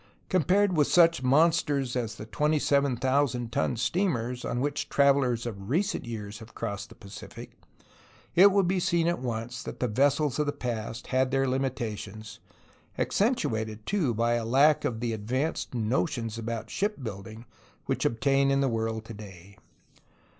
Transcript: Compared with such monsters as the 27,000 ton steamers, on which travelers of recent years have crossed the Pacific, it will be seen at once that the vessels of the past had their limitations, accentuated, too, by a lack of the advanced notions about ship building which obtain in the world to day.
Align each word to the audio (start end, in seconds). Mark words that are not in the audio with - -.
Compared 0.29 0.75
with 0.75 0.87
such 0.87 1.21
monsters 1.21 1.95
as 1.95 2.15
the 2.15 2.25
27,000 2.25 3.51
ton 3.51 3.77
steamers, 3.77 4.43
on 4.43 4.59
which 4.59 4.89
travelers 4.89 5.45
of 5.45 5.69
recent 5.69 6.05
years 6.05 6.39
have 6.39 6.55
crossed 6.55 6.89
the 6.89 6.95
Pacific, 6.95 7.51
it 8.33 8.51
will 8.51 8.63
be 8.63 8.79
seen 8.79 9.07
at 9.07 9.19
once 9.19 9.61
that 9.61 9.79
the 9.79 9.87
vessels 9.87 10.39
of 10.39 10.47
the 10.47 10.51
past 10.53 11.05
had 11.13 11.29
their 11.29 11.47
limitations, 11.47 12.39
accentuated, 12.97 13.85
too, 13.85 14.11
by 14.11 14.33
a 14.33 14.43
lack 14.43 14.83
of 14.85 15.01
the 15.01 15.13
advanced 15.13 15.75
notions 15.75 16.35
about 16.35 16.71
ship 16.71 17.03
building 17.03 17.45
which 17.85 18.03
obtain 18.03 18.49
in 18.49 18.59
the 18.59 18.67
world 18.69 19.05
to 19.05 19.13
day. 19.13 19.55